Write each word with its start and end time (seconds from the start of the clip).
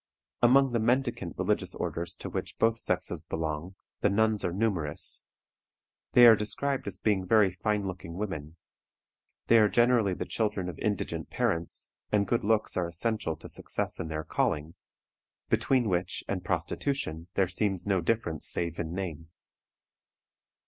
Among 0.41 0.71
the 0.71 0.79
mendicant 0.79 1.35
religious 1.37 1.75
orders 1.75 2.15
to 2.15 2.29
which 2.31 2.57
both 2.57 2.79
sexes 2.79 3.23
belong, 3.23 3.75
the 3.99 4.09
nuns 4.09 4.43
are 4.43 4.51
numerous. 4.51 5.21
They 6.13 6.25
are 6.25 6.35
described 6.35 6.87
as 6.87 6.97
being 6.97 7.23
very 7.23 7.51
fine 7.51 7.83
looking 7.83 8.15
women. 8.15 8.55
They 9.45 9.59
are 9.59 9.69
generally 9.69 10.15
the 10.15 10.25
children 10.25 10.69
of 10.69 10.79
indigent 10.79 11.29
parents, 11.29 11.91
and 12.11 12.25
good 12.27 12.43
looks 12.43 12.75
are 12.77 12.87
essential 12.87 13.35
to 13.35 13.47
success 13.47 13.99
in 13.99 14.07
their 14.07 14.23
calling, 14.23 14.73
between 15.49 15.87
which 15.87 16.23
and 16.27 16.43
prostitution 16.43 17.27
there 17.35 17.47
seems 17.47 17.85
no 17.85 18.01
difference 18.01 18.47
save 18.47 18.79
in 18.79 18.95
name. 18.95 19.29